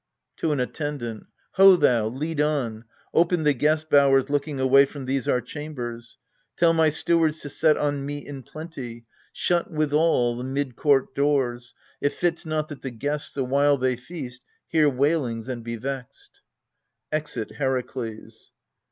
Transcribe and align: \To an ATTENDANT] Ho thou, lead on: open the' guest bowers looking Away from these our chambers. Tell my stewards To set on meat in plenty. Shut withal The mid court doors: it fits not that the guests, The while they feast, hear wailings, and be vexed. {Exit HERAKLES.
\To 0.37 0.51
an 0.51 0.59
ATTENDANT] 0.59 1.27
Ho 1.57 1.75
thou, 1.75 2.07
lead 2.07 2.41
on: 2.41 2.85
open 3.13 3.43
the' 3.43 3.53
guest 3.53 3.87
bowers 3.87 4.31
looking 4.31 4.59
Away 4.59 4.83
from 4.87 5.05
these 5.05 5.27
our 5.27 5.41
chambers. 5.41 6.17
Tell 6.57 6.73
my 6.73 6.89
stewards 6.89 7.41
To 7.41 7.49
set 7.49 7.77
on 7.77 8.03
meat 8.03 8.25
in 8.25 8.41
plenty. 8.41 9.05
Shut 9.31 9.69
withal 9.69 10.37
The 10.37 10.43
mid 10.43 10.75
court 10.75 11.13
doors: 11.13 11.75
it 12.01 12.13
fits 12.13 12.47
not 12.47 12.67
that 12.69 12.81
the 12.81 12.89
guests, 12.89 13.31
The 13.35 13.43
while 13.45 13.77
they 13.77 13.95
feast, 13.95 14.41
hear 14.67 14.89
wailings, 14.89 15.47
and 15.47 15.63
be 15.63 15.75
vexed. 15.75 16.41
{Exit 17.11 17.57
HERAKLES. 17.59 18.53